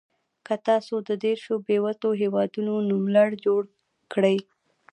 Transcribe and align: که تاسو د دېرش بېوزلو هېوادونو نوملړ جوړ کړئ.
که 0.45 0.55
تاسو 0.67 0.95
د 1.07 1.09
دېرش 1.23 1.45
بېوزلو 1.65 2.09
هېوادونو 2.21 2.73
نوملړ 2.89 3.29
جوړ 3.45 3.61
کړئ. 4.13 4.37